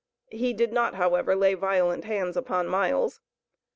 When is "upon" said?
2.35-2.65